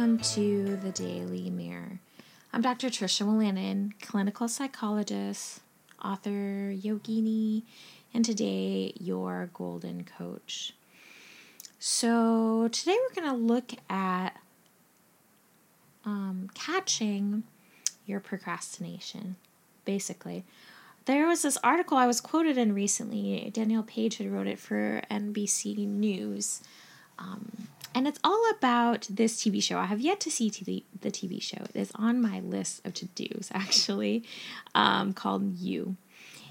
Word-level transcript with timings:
welcome 0.00 0.18
to 0.18 0.78
the 0.78 0.90
Daily 0.92 1.50
Mirror. 1.50 2.00
I'm 2.54 2.62
Dr. 2.62 2.88
Tricia 2.88 3.26
Wolanin, 3.26 3.92
clinical 4.00 4.48
psychologist, 4.48 5.60
author, 6.02 6.72
yogini, 6.74 7.64
and 8.14 8.24
today 8.24 8.94
your 8.98 9.50
golden 9.52 10.04
coach. 10.04 10.72
So, 11.78 12.68
today 12.72 12.96
we're 12.96 13.22
going 13.22 13.30
to 13.30 13.44
look 13.44 13.72
at 13.90 14.40
um, 16.06 16.48
catching 16.54 17.42
your 18.06 18.20
procrastination, 18.20 19.36
basically. 19.84 20.46
There 21.04 21.26
was 21.26 21.42
this 21.42 21.58
article 21.62 21.98
I 21.98 22.06
was 22.06 22.22
quoted 22.22 22.56
in 22.56 22.72
recently. 22.72 23.50
Danielle 23.52 23.82
Page 23.82 24.16
had 24.16 24.32
wrote 24.32 24.46
it 24.46 24.58
for 24.58 25.02
NBC 25.10 25.86
News. 25.86 26.62
Um, 27.18 27.68
and 27.94 28.06
it's 28.06 28.20
all 28.22 28.42
about 28.50 29.06
this 29.10 29.42
TV 29.42 29.62
show. 29.62 29.78
I 29.78 29.86
have 29.86 30.00
yet 30.00 30.20
to 30.20 30.30
see 30.30 30.50
TV, 30.50 30.84
the 31.00 31.10
TV 31.10 31.42
show. 31.42 31.58
It 31.74 31.76
is 31.76 31.92
on 31.94 32.20
my 32.20 32.40
list 32.40 32.84
of 32.86 32.94
to 32.94 33.06
dos, 33.06 33.50
actually, 33.54 34.24
um, 34.74 35.12
called 35.12 35.58
You. 35.58 35.96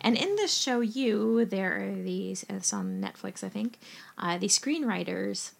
And 0.00 0.16
in 0.16 0.36
this 0.36 0.52
show, 0.54 0.80
You, 0.80 1.44
there 1.44 1.76
are 1.80 2.02
these, 2.02 2.44
it's 2.48 2.72
on 2.72 3.00
Netflix, 3.00 3.42
I 3.42 3.48
think, 3.48 3.78
uh, 4.18 4.38
these 4.38 4.58
screenwriters 4.58 5.52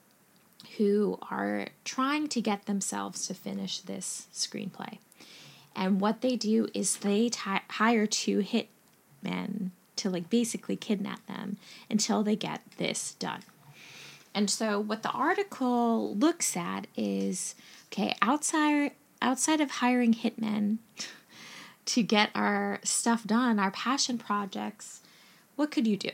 who 0.77 1.18
are 1.30 1.68
trying 1.84 2.29
to 2.29 2.41
get 2.41 2.66
themselves 2.66 3.27
to 3.27 3.34
finish 3.34 3.79
this 3.80 4.27
screenplay. 4.32 4.98
And 5.74 6.01
what 6.01 6.20
they 6.20 6.37
do 6.37 6.68
is 6.74 6.98
they 6.98 7.29
t- 7.29 7.41
hire 7.70 8.06
two 8.06 8.41
hitmen 8.41 9.70
to 9.96 10.10
like 10.10 10.30
basically 10.30 10.77
kidnap 10.77 11.27
them 11.27 11.56
until 11.91 12.23
they 12.23 12.37
get 12.37 12.62
this 12.79 13.15
done. 13.15 13.43
And 14.35 14.51
so 14.51 14.80
what 14.80 15.02
the 15.02 15.10
article 15.10 16.15
looks 16.16 16.57
at 16.57 16.87
is 16.96 17.54
okay, 17.93 18.16
outside 18.21 18.93
outside 19.23 19.60
of 19.60 19.71
hiring 19.71 20.13
hitmen 20.13 20.79
to 21.87 22.02
get 22.02 22.30
our 22.35 22.80
stuff 22.82 23.24
done, 23.24 23.59
our 23.59 23.71
passion 23.71 24.18
projects, 24.18 25.01
what 25.57 25.71
could 25.71 25.87
you 25.87 25.96
do? 25.96 26.10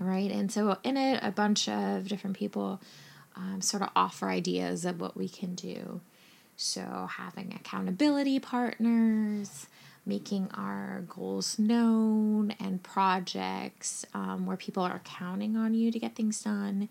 Right? 0.00 0.30
And 0.30 0.50
so 0.50 0.78
in 0.82 0.96
it 0.96 1.20
a 1.22 1.30
bunch 1.30 1.68
of 1.68 2.08
different 2.08 2.36
people 2.36 2.80
um, 3.36 3.60
sort 3.60 3.82
of 3.82 3.90
offer 3.94 4.28
ideas 4.28 4.84
of 4.84 5.00
what 5.00 5.16
we 5.16 5.28
can 5.28 5.54
do. 5.54 6.00
So 6.56 7.08
having 7.10 7.52
accountability 7.52 8.38
partners, 8.38 9.66
making 10.06 10.50
our 10.54 11.04
goals 11.08 11.58
known 11.58 12.50
and 12.60 12.82
projects 12.82 14.04
um, 14.14 14.46
where 14.46 14.56
people 14.56 14.82
are 14.82 15.00
counting 15.04 15.56
on 15.56 15.74
you 15.74 15.90
to 15.90 15.98
get 15.98 16.14
things 16.14 16.42
done. 16.42 16.88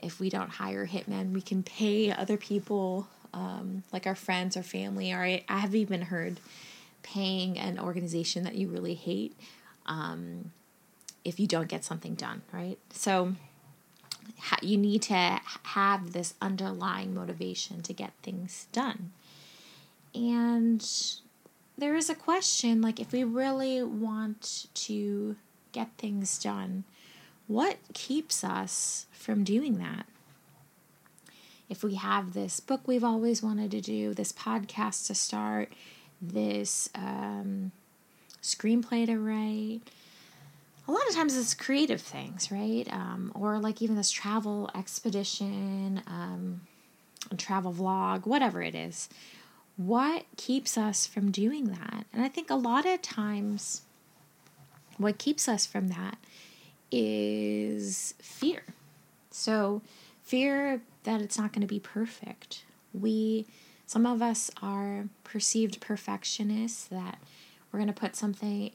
If 0.00 0.20
we 0.20 0.30
don't 0.30 0.50
hire 0.50 0.86
hitmen, 0.86 1.32
we 1.32 1.42
can 1.42 1.62
pay 1.62 2.12
other 2.12 2.36
people, 2.36 3.08
um, 3.34 3.82
like 3.92 4.06
our 4.06 4.14
friends 4.14 4.56
or 4.56 4.62
family. 4.62 5.12
Or 5.12 5.22
I, 5.22 5.42
have 5.48 5.74
even 5.74 6.02
heard 6.02 6.38
paying 7.02 7.58
an 7.58 7.78
organization 7.78 8.44
that 8.44 8.54
you 8.54 8.68
really 8.68 8.94
hate 8.94 9.36
um, 9.86 10.52
if 11.24 11.40
you 11.40 11.46
don't 11.46 11.68
get 11.68 11.84
something 11.84 12.14
done, 12.14 12.42
right? 12.52 12.78
So 12.90 13.34
you 14.62 14.76
need 14.76 15.02
to 15.02 15.40
have 15.62 16.12
this 16.12 16.34
underlying 16.40 17.14
motivation 17.14 17.82
to 17.82 17.92
get 17.92 18.12
things 18.22 18.66
done. 18.72 19.12
And 20.14 20.86
there 21.78 21.96
is 21.96 22.08
a 22.08 22.14
question 22.14 22.80
like 22.80 23.00
if 23.00 23.12
we 23.12 23.24
really 23.24 23.82
want 23.82 24.66
to 24.74 25.36
get 25.72 25.88
things 25.98 26.38
done, 26.38 26.84
what 27.46 27.76
keeps 27.92 28.42
us 28.42 29.06
from 29.12 29.44
doing 29.44 29.78
that? 29.78 30.06
If 31.68 31.82
we 31.82 31.96
have 31.96 32.32
this 32.32 32.60
book 32.60 32.86
we've 32.86 33.04
always 33.04 33.42
wanted 33.42 33.70
to 33.72 33.80
do, 33.80 34.14
this 34.14 34.32
podcast 34.32 35.06
to 35.08 35.14
start, 35.14 35.72
this 36.22 36.88
um, 36.94 37.72
screenplay 38.42 39.06
to 39.06 39.18
write, 39.18 39.80
a 40.88 40.92
lot 40.92 41.06
of 41.08 41.14
times 41.14 41.36
it's 41.36 41.54
creative 41.54 42.00
things, 42.00 42.52
right? 42.52 42.86
Um, 42.90 43.32
or 43.34 43.58
like 43.58 43.82
even 43.82 43.96
this 43.96 44.12
travel 44.12 44.70
expedition, 44.74 46.00
um, 46.06 46.60
travel 47.36 47.72
vlog, 47.72 48.24
whatever 48.24 48.62
it 48.62 48.76
is 48.76 49.08
what 49.76 50.24
keeps 50.36 50.78
us 50.78 51.06
from 51.06 51.30
doing 51.30 51.66
that? 51.66 52.06
And 52.12 52.22
I 52.22 52.28
think 52.28 52.50
a 52.50 52.54
lot 52.54 52.86
of 52.86 53.02
times, 53.02 53.82
what 54.96 55.18
keeps 55.18 55.48
us 55.48 55.66
from 55.66 55.88
that 55.88 56.18
is 56.90 58.14
fear. 58.20 58.62
So, 59.30 59.82
fear 60.22 60.80
that 61.04 61.20
it's 61.20 61.38
not 61.38 61.52
going 61.52 61.60
to 61.60 61.72
be 61.72 61.80
perfect. 61.80 62.64
We, 62.94 63.46
some 63.86 64.06
of 64.06 64.22
us 64.22 64.50
are 64.62 65.08
perceived 65.24 65.80
perfectionists 65.80 66.84
that 66.84 67.18
we're 67.70 67.78
going 67.78 67.92
to 67.92 68.00
put 68.00 68.16
something 68.16 68.70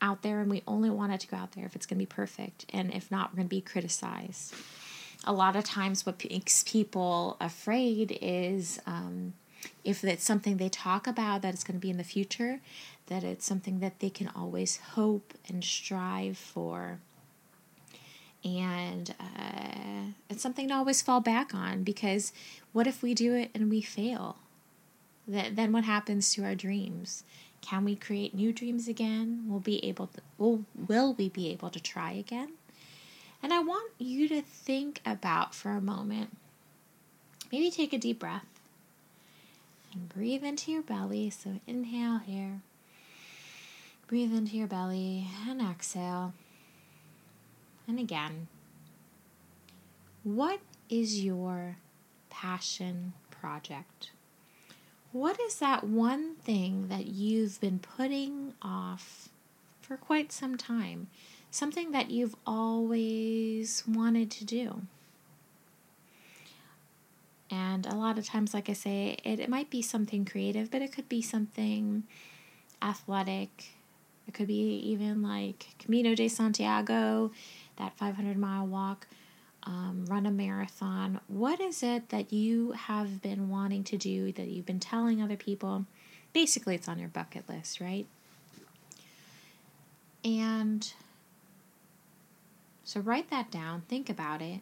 out 0.00 0.22
there 0.22 0.40
and 0.40 0.50
we 0.50 0.62
only 0.68 0.90
want 0.90 1.12
it 1.12 1.20
to 1.20 1.26
go 1.26 1.36
out 1.36 1.52
there 1.52 1.64
if 1.64 1.74
it's 1.74 1.86
going 1.86 1.98
to 1.98 2.02
be 2.02 2.06
perfect. 2.06 2.66
And 2.72 2.92
if 2.92 3.10
not, 3.10 3.32
we're 3.32 3.36
going 3.36 3.48
to 3.48 3.56
be 3.56 3.60
criticized. 3.60 4.54
A 5.26 5.32
lot 5.32 5.56
of 5.56 5.64
times, 5.64 6.04
what 6.04 6.22
makes 6.30 6.62
people 6.64 7.38
afraid 7.40 8.18
is 8.20 8.78
um, 8.86 9.32
if 9.84 10.04
it's 10.04 10.24
something 10.24 10.56
they 10.56 10.68
talk 10.68 11.06
about 11.06 11.42
that 11.42 11.54
it's 11.54 11.64
going 11.64 11.78
to 11.78 11.82
be 11.82 11.90
in 11.90 11.96
the 11.96 12.04
future, 12.04 12.60
that 13.06 13.24
it's 13.24 13.44
something 13.44 13.80
that 13.80 14.00
they 14.00 14.10
can 14.10 14.30
always 14.34 14.78
hope 14.94 15.34
and 15.48 15.62
strive 15.62 16.38
for. 16.38 16.98
And 18.44 19.14
uh, 19.18 20.12
it's 20.28 20.42
something 20.42 20.68
to 20.68 20.74
always 20.74 21.00
fall 21.02 21.20
back 21.20 21.54
on 21.54 21.82
because 21.82 22.32
what 22.72 22.86
if 22.86 23.02
we 23.02 23.14
do 23.14 23.34
it 23.34 23.50
and 23.54 23.70
we 23.70 23.80
fail? 23.80 24.36
That, 25.26 25.56
then 25.56 25.72
what 25.72 25.84
happens 25.84 26.32
to 26.34 26.44
our 26.44 26.54
dreams? 26.54 27.24
Can 27.62 27.84
we 27.84 27.96
create 27.96 28.34
new 28.34 28.52
dreams 28.52 28.88
again? 28.88 29.44
Will 29.48 29.60
be 29.60 29.82
able 29.84 30.08
to, 30.08 30.20
will, 30.36 30.64
will 30.76 31.14
we 31.14 31.30
be 31.30 31.50
able 31.50 31.70
to 31.70 31.80
try 31.80 32.12
again? 32.12 32.52
And 33.42 33.52
I 33.52 33.60
want 33.60 33.92
you 33.98 34.28
to 34.28 34.42
think 34.42 35.00
about 35.06 35.54
for 35.54 35.70
a 35.70 35.80
moment. 35.80 36.36
Maybe 37.50 37.70
take 37.70 37.92
a 37.92 37.98
deep 37.98 38.18
breath 38.18 38.53
breathe 40.14 40.44
into 40.44 40.70
your 40.70 40.82
belly. 40.82 41.30
So 41.30 41.60
inhale 41.66 42.18
here. 42.18 42.60
Breathe 44.06 44.32
into 44.32 44.56
your 44.56 44.66
belly 44.66 45.26
and 45.48 45.60
exhale. 45.60 46.34
And 47.88 47.98
again. 47.98 48.48
What 50.22 50.60
is 50.88 51.22
your 51.22 51.76
passion 52.30 53.12
project? 53.30 54.10
What 55.12 55.38
is 55.40 55.56
that 55.56 55.84
one 55.84 56.34
thing 56.36 56.88
that 56.88 57.06
you've 57.06 57.60
been 57.60 57.78
putting 57.78 58.54
off 58.62 59.28
for 59.82 59.96
quite 59.96 60.32
some 60.32 60.56
time? 60.56 61.08
Something 61.50 61.92
that 61.92 62.10
you've 62.10 62.34
always 62.46 63.84
wanted 63.86 64.30
to 64.32 64.44
do? 64.44 64.82
And 67.54 67.86
a 67.86 67.94
lot 67.94 68.18
of 68.18 68.26
times, 68.26 68.52
like 68.52 68.68
I 68.68 68.72
say, 68.72 69.16
it, 69.22 69.38
it 69.38 69.48
might 69.48 69.70
be 69.70 69.80
something 69.80 70.24
creative, 70.24 70.72
but 70.72 70.82
it 70.82 70.90
could 70.92 71.08
be 71.08 71.22
something 71.22 72.02
athletic. 72.82 73.66
It 74.26 74.34
could 74.34 74.48
be 74.48 74.76
even 74.78 75.22
like 75.22 75.68
Camino 75.78 76.16
de 76.16 76.26
Santiago, 76.26 77.30
that 77.76 77.96
500 77.96 78.36
mile 78.36 78.66
walk, 78.66 79.06
um, 79.62 80.04
run 80.08 80.26
a 80.26 80.32
marathon. 80.32 81.20
What 81.28 81.60
is 81.60 81.84
it 81.84 82.08
that 82.08 82.32
you 82.32 82.72
have 82.72 83.22
been 83.22 83.48
wanting 83.48 83.84
to 83.84 83.96
do 83.96 84.32
that 84.32 84.48
you've 84.48 84.66
been 84.66 84.80
telling 84.80 85.22
other 85.22 85.36
people? 85.36 85.86
Basically, 86.32 86.74
it's 86.74 86.88
on 86.88 86.98
your 86.98 87.08
bucket 87.08 87.48
list, 87.48 87.80
right? 87.80 88.06
And 90.24 90.92
so 92.82 92.98
write 92.98 93.30
that 93.30 93.52
down, 93.52 93.82
think 93.82 94.10
about 94.10 94.42
it. 94.42 94.60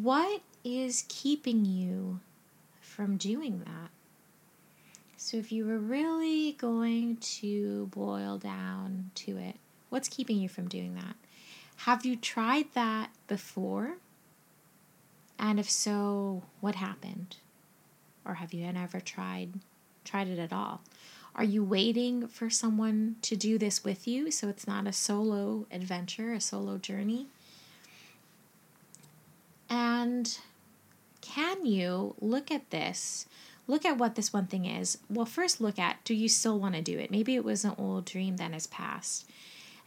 What 0.00 0.40
is 0.64 1.04
keeping 1.08 1.66
you 1.66 2.20
from 2.80 3.18
doing 3.18 3.58
that? 3.66 3.90
So, 5.18 5.36
if 5.36 5.52
you 5.52 5.66
were 5.66 5.78
really 5.78 6.52
going 6.52 7.18
to 7.18 7.88
boil 7.88 8.38
down 8.38 9.10
to 9.16 9.36
it, 9.36 9.56
what's 9.90 10.08
keeping 10.08 10.38
you 10.38 10.48
from 10.48 10.66
doing 10.66 10.94
that? 10.94 11.16
Have 11.76 12.06
you 12.06 12.16
tried 12.16 12.72
that 12.72 13.10
before? 13.26 13.98
And 15.38 15.60
if 15.60 15.68
so, 15.68 16.44
what 16.60 16.76
happened? 16.76 17.36
Or 18.24 18.34
have 18.34 18.54
you 18.54 18.64
ever 18.64 18.98
tried 18.98 19.60
tried 20.06 20.28
it 20.28 20.38
at 20.38 20.54
all? 20.54 20.80
Are 21.34 21.44
you 21.44 21.62
waiting 21.62 22.28
for 22.28 22.48
someone 22.48 23.16
to 23.22 23.36
do 23.36 23.58
this 23.58 23.84
with 23.84 24.08
you 24.08 24.30
so 24.30 24.48
it's 24.48 24.66
not 24.66 24.86
a 24.86 24.92
solo 24.92 25.66
adventure, 25.70 26.32
a 26.32 26.40
solo 26.40 26.78
journey? 26.78 27.26
And 30.02 30.36
can 31.20 31.64
you 31.64 32.16
look 32.20 32.50
at 32.50 32.70
this? 32.70 33.26
Look 33.68 33.84
at 33.84 33.98
what 33.98 34.16
this 34.16 34.32
one 34.32 34.48
thing 34.48 34.64
is. 34.64 34.98
Well, 35.08 35.26
first 35.26 35.60
look 35.60 35.78
at 35.78 36.02
do 36.02 36.12
you 36.12 36.28
still 36.28 36.58
want 36.58 36.74
to 36.74 36.82
do 36.82 36.98
it? 36.98 37.12
Maybe 37.12 37.36
it 37.36 37.44
was 37.44 37.64
an 37.64 37.76
old 37.78 38.04
dream 38.04 38.36
that 38.38 38.52
has 38.52 38.66
passed 38.66 39.30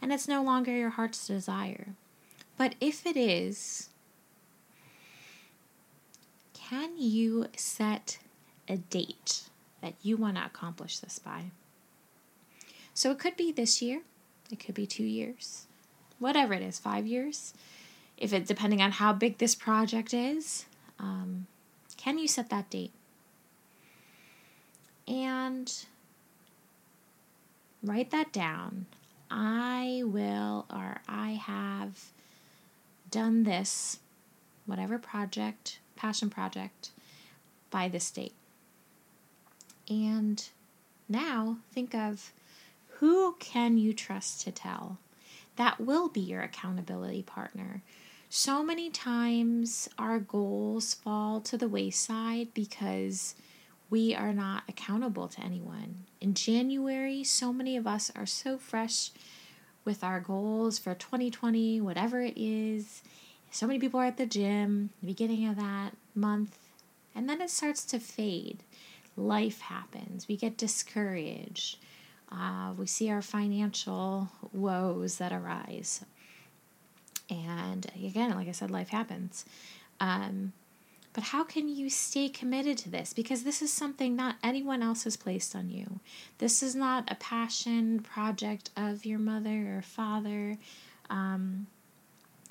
and 0.00 0.14
it's 0.14 0.26
no 0.26 0.42
longer 0.42 0.74
your 0.74 0.88
heart's 0.88 1.26
desire. 1.26 1.88
But 2.56 2.76
if 2.80 3.04
it 3.04 3.18
is, 3.18 3.90
can 6.54 6.96
you 6.96 7.48
set 7.54 8.18
a 8.66 8.78
date 8.78 9.42
that 9.82 9.96
you 10.00 10.16
want 10.16 10.38
to 10.38 10.46
accomplish 10.46 10.98
this 10.98 11.18
by? 11.18 11.50
So 12.94 13.10
it 13.10 13.18
could 13.18 13.36
be 13.36 13.52
this 13.52 13.82
year, 13.82 14.00
it 14.50 14.60
could 14.64 14.74
be 14.74 14.86
two 14.86 15.04
years, 15.04 15.66
whatever 16.18 16.54
it 16.54 16.62
is, 16.62 16.78
five 16.78 17.06
years. 17.06 17.52
If 18.16 18.32
it 18.32 18.46
depending 18.46 18.80
on 18.80 18.92
how 18.92 19.12
big 19.12 19.38
this 19.38 19.54
project 19.54 20.14
is, 20.14 20.66
um, 20.98 21.46
can 21.96 22.18
you 22.18 22.28
set 22.28 22.50
that 22.50 22.70
date? 22.70 22.92
And 25.06 25.72
write 27.82 28.10
that 28.10 28.32
down. 28.32 28.86
I 29.30 30.02
will, 30.04 30.66
or 30.72 31.00
I 31.08 31.32
have 31.32 32.12
done 33.10 33.44
this, 33.44 33.98
whatever 34.66 34.98
project, 34.98 35.78
passion 35.94 36.30
project, 36.30 36.90
by 37.70 37.88
this 37.88 38.10
date. 38.10 38.34
And 39.88 40.42
now 41.08 41.58
think 41.72 41.94
of 41.94 42.32
who 42.98 43.36
can 43.38 43.78
you 43.78 43.92
trust 43.92 44.40
to 44.42 44.52
tell? 44.52 44.98
That 45.56 45.80
will 45.80 46.08
be 46.08 46.20
your 46.20 46.42
accountability 46.42 47.22
partner. 47.22 47.82
So 48.28 48.62
many 48.62 48.90
times 48.90 49.88
our 49.98 50.18
goals 50.18 50.94
fall 50.94 51.40
to 51.42 51.56
the 51.56 51.68
wayside 51.68 52.52
because 52.54 53.36
we 53.88 54.14
are 54.14 54.32
not 54.32 54.64
accountable 54.68 55.28
to 55.28 55.40
anyone. 55.40 56.04
In 56.20 56.34
January, 56.34 57.22
so 57.22 57.52
many 57.52 57.76
of 57.76 57.86
us 57.86 58.10
are 58.16 58.26
so 58.26 58.58
fresh 58.58 59.12
with 59.84 60.02
our 60.02 60.18
goals 60.20 60.78
for 60.78 60.94
2020, 60.94 61.80
whatever 61.80 62.20
it 62.20 62.36
is. 62.36 63.02
So 63.52 63.66
many 63.66 63.78
people 63.78 64.00
are 64.00 64.06
at 64.06 64.16
the 64.16 64.26
gym, 64.26 64.90
the 65.00 65.06
beginning 65.06 65.46
of 65.46 65.56
that 65.56 65.92
month, 66.14 66.58
and 67.14 67.28
then 67.28 67.40
it 67.40 67.50
starts 67.50 67.84
to 67.86 68.00
fade. 68.00 68.64
Life 69.16 69.60
happens. 69.60 70.26
We 70.26 70.36
get 70.36 70.58
discouraged. 70.58 71.78
Uh, 72.30 72.72
we 72.76 72.86
see 72.86 73.08
our 73.08 73.22
financial 73.22 74.28
woes 74.52 75.18
that 75.18 75.32
arise. 75.32 76.04
And 77.28 77.86
again, 77.94 78.34
like 78.34 78.48
I 78.48 78.52
said, 78.52 78.70
life 78.70 78.88
happens. 78.88 79.44
Um, 80.00 80.52
but 81.12 81.24
how 81.24 81.44
can 81.44 81.66
you 81.68 81.88
stay 81.88 82.28
committed 82.28 82.76
to 82.78 82.90
this? 82.90 83.14
Because 83.14 83.42
this 83.42 83.62
is 83.62 83.72
something 83.72 84.14
not 84.14 84.36
anyone 84.44 84.82
else 84.82 85.04
has 85.04 85.16
placed 85.16 85.56
on 85.56 85.70
you. 85.70 86.00
This 86.38 86.62
is 86.62 86.74
not 86.74 87.10
a 87.10 87.14
passion 87.14 88.00
project 88.00 88.70
of 88.76 89.06
your 89.06 89.18
mother 89.18 89.78
or 89.78 89.82
father. 89.82 90.58
Um, 91.08 91.68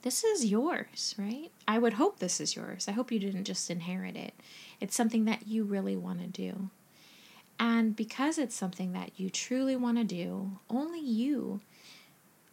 this 0.01 0.23
is 0.23 0.45
yours, 0.45 1.13
right? 1.17 1.51
I 1.67 1.77
would 1.77 1.93
hope 1.93 2.17
this 2.17 2.41
is 2.41 2.55
yours. 2.55 2.87
I 2.87 2.91
hope 2.91 3.11
you 3.11 3.19
didn't 3.19 3.43
just 3.43 3.69
inherit 3.69 4.15
it. 4.15 4.33
It's 4.79 4.95
something 4.95 5.25
that 5.25 5.47
you 5.47 5.63
really 5.63 5.95
want 5.95 6.21
to 6.21 6.27
do. 6.27 6.69
And 7.59 7.95
because 7.95 8.37
it's 8.37 8.55
something 8.55 8.93
that 8.93 9.11
you 9.17 9.29
truly 9.29 9.75
want 9.75 9.97
to 9.99 10.03
do, 10.03 10.59
only 10.69 10.99
you 10.99 11.61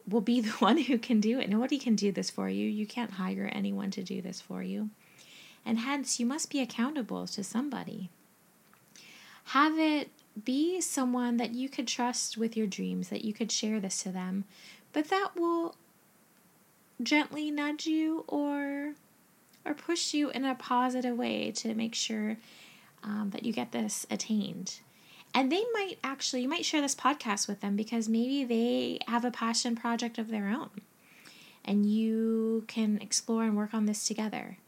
will 0.09 0.21
be 0.21 0.41
the 0.43 0.53
one 0.53 0.79
who 0.79 0.99
can 0.99 1.21
do 1.21 1.39
it. 1.39 1.49
Nobody 1.49 1.79
can 1.79 1.97
do 1.97 2.13
this 2.13 2.31
for 2.31 2.49
you. 2.49 2.69
You 2.69 2.87
can't 2.87 3.13
hire 3.13 3.51
anyone 3.53 3.91
to 3.93 4.03
do 4.03 4.21
this 4.21 4.41
for 4.41 4.63
you. 4.63 4.91
And 5.65 5.79
hence, 5.79 6.19
you 6.19 6.27
must 6.27 6.51
be 6.51 6.61
accountable 6.61 7.27
to 7.29 7.45
somebody. 7.45 8.11
Have 9.47 9.79
it 9.79 10.11
be 10.45 10.81
someone 10.81 11.37
that 11.37 11.55
you 11.55 11.69
could 11.69 11.87
trust 11.87 12.37
with 12.37 12.57
your 12.57 12.67
dreams, 12.67 13.09
that 13.11 13.25
you 13.25 13.33
could 13.33 13.53
share 13.53 13.81
this 13.81 14.03
to 14.03 14.11
them, 14.11 14.45
but 14.93 15.09
that 15.09 15.31
will 15.37 15.77
gently 17.03 17.51
nudge 17.51 17.87
you 17.87 18.25
or 18.29 18.95
or 19.65 19.75
push 19.75 20.13
you 20.13 20.31
in 20.31 20.45
a 20.45 20.57
positive 20.57 21.17
way 21.17 21.53
to 21.53 21.75
make 21.75 21.95
sure 21.95 22.37
um, 23.05 23.31
that 23.33 23.45
you 23.45 23.53
get 23.53 23.71
this 23.71 24.05
attained 24.11 24.81
and 25.35 25.51
they 25.51 25.65
might 25.73 25.97
actually 26.05 26.43
you 26.43 26.49
might 26.49 26.65
share 26.65 26.81
this 26.81 26.95
podcast 26.95 27.49
with 27.49 27.61
them 27.61 27.77
because 27.77 28.09
maybe 28.09 28.45
they 28.45 28.99
have 29.09 29.25
a 29.25 29.31
passion 29.31 29.75
project 29.75 30.19
of 30.19 30.29
their 30.31 30.49
own. 30.49 30.71
And 31.65 31.87
you 31.87 32.65
can 32.67 32.99
explore 33.01 33.45
and 33.45 33.57
work 33.57 33.73
on 33.73 33.87
this 33.87 34.07
together. 34.07 34.59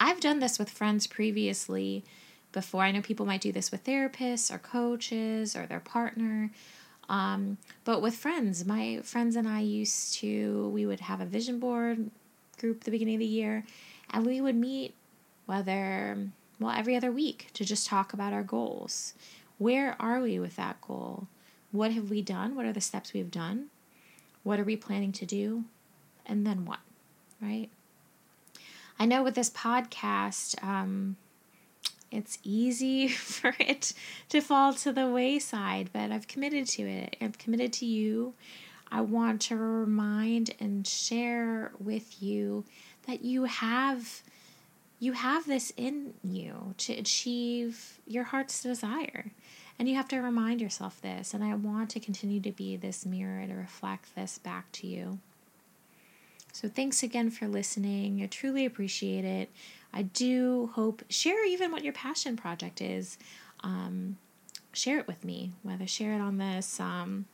I've 0.00 0.20
done 0.20 0.38
this 0.38 0.58
with 0.58 0.70
friends 0.70 1.06
previously 1.06 2.04
before. 2.52 2.82
I 2.82 2.90
know 2.90 3.02
people 3.02 3.26
might 3.26 3.42
do 3.42 3.52
this 3.52 3.70
with 3.70 3.84
therapists 3.84 4.52
or 4.52 4.58
coaches 4.58 5.54
or 5.54 5.66
their 5.66 5.80
partner. 5.80 6.50
Um, 7.10 7.58
but 7.84 8.00
with 8.00 8.14
friends 8.14 8.64
my 8.64 9.00
friends 9.02 9.34
and 9.34 9.48
i 9.48 9.58
used 9.58 10.14
to 10.20 10.68
we 10.68 10.86
would 10.86 11.00
have 11.00 11.20
a 11.20 11.26
vision 11.26 11.58
board 11.58 12.08
group 12.56 12.76
at 12.76 12.84
the 12.84 12.92
beginning 12.92 13.16
of 13.16 13.18
the 13.18 13.26
year 13.26 13.64
and 14.10 14.24
we 14.24 14.40
would 14.40 14.54
meet 14.54 14.94
whether 15.46 16.16
well 16.60 16.70
every 16.70 16.94
other 16.94 17.10
week 17.10 17.48
to 17.54 17.64
just 17.64 17.88
talk 17.88 18.12
about 18.12 18.32
our 18.32 18.44
goals 18.44 19.14
where 19.60 19.94
are 20.00 20.22
we 20.22 20.38
with 20.38 20.56
that 20.56 20.80
goal? 20.80 21.28
What 21.70 21.92
have 21.92 22.08
we 22.08 22.22
done? 22.22 22.56
What 22.56 22.64
are 22.64 22.72
the 22.72 22.80
steps 22.80 23.12
we've 23.12 23.30
done? 23.30 23.66
What 24.42 24.58
are 24.58 24.64
we 24.64 24.74
planning 24.74 25.12
to 25.12 25.26
do? 25.26 25.64
And 26.24 26.46
then 26.46 26.64
what, 26.64 26.78
right? 27.42 27.68
I 28.98 29.04
know 29.04 29.22
with 29.22 29.34
this 29.34 29.50
podcast, 29.50 30.64
um, 30.64 31.16
it's 32.10 32.38
easy 32.42 33.08
for 33.08 33.54
it 33.60 33.92
to 34.30 34.40
fall 34.40 34.72
to 34.72 34.92
the 34.92 35.08
wayside, 35.08 35.90
but 35.92 36.10
I've 36.10 36.26
committed 36.26 36.66
to 36.68 36.82
it. 36.82 37.16
I've 37.20 37.36
committed 37.36 37.74
to 37.74 37.86
you. 37.86 38.32
I 38.90 39.02
want 39.02 39.42
to 39.42 39.56
remind 39.56 40.54
and 40.58 40.86
share 40.86 41.72
with 41.78 42.22
you 42.22 42.64
that 43.06 43.22
you 43.22 43.44
have 43.44 44.22
you 45.00 45.12
have 45.12 45.46
this 45.46 45.72
in 45.78 46.12
you 46.22 46.74
to 46.76 46.92
achieve 46.92 47.98
your 48.06 48.24
heart's 48.24 48.62
desire. 48.62 49.32
And 49.80 49.88
you 49.88 49.94
have 49.94 50.08
to 50.08 50.18
remind 50.18 50.60
yourself 50.60 51.00
this. 51.00 51.32
And 51.32 51.42
I 51.42 51.54
want 51.54 51.88
to 51.90 52.00
continue 52.00 52.38
to 52.42 52.52
be 52.52 52.76
this 52.76 53.06
mirror 53.06 53.46
to 53.46 53.54
reflect 53.54 54.14
this 54.14 54.36
back 54.36 54.70
to 54.72 54.86
you. 54.86 55.20
So 56.52 56.68
thanks 56.68 57.02
again 57.02 57.30
for 57.30 57.48
listening. 57.48 58.22
I 58.22 58.26
truly 58.26 58.66
appreciate 58.66 59.24
it. 59.24 59.48
I 59.90 60.02
do 60.02 60.70
hope, 60.74 61.02
share 61.08 61.46
even 61.46 61.72
what 61.72 61.82
your 61.82 61.94
passion 61.94 62.36
project 62.36 62.82
is. 62.82 63.16
Um, 63.60 64.18
share 64.74 64.98
it 64.98 65.06
with 65.06 65.24
me, 65.24 65.52
whether 65.62 65.86
share 65.86 66.12
it 66.12 66.20
on 66.20 66.36
this, 66.36 66.78
um, 66.78 67.24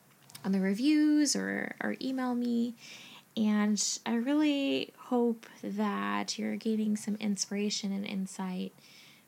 on 0.45 0.53
the 0.53 0.61
reviews 0.61 1.35
or, 1.35 1.75
or 1.83 1.97
email 2.01 2.37
me. 2.37 2.75
And 3.37 3.83
I 4.07 4.15
really 4.15 4.93
hope 4.97 5.47
that 5.65 6.39
you're 6.39 6.55
gaining 6.55 6.97
some 6.97 7.17
inspiration 7.17 7.91
and 7.91 8.07
insight 8.07 8.73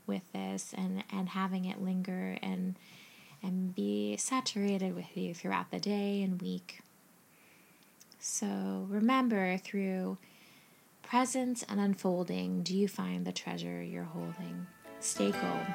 with 0.07 0.23
this 0.33 0.73
and, 0.79 1.03
and 1.11 1.31
having 1.31 1.65
it 1.65 1.83
linger 1.83 2.39
and 2.41 2.77
and 3.43 3.75
be 3.75 4.17
saturated 4.17 4.95
with 4.95 5.17
you 5.17 5.35
throughout 5.35 5.71
the 5.71 5.81
day 5.81 6.23
and 6.23 6.41
week. 6.41 6.81
So 8.19 8.87
remember 8.89 9.57
through 9.59 10.19
presence 11.03 11.65
and 11.69 11.81
unfolding, 11.81 12.63
do 12.63 12.77
you 12.77 12.89
find 12.89 13.25
the 13.25 13.33
treasure 13.33 13.83
you're 13.83 14.05
holding? 14.05 14.67
Stay 15.01 15.31
gold. 15.31 15.67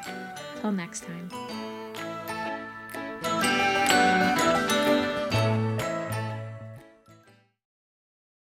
Till 0.61 0.71
next 0.71 1.03
time. 1.03 1.72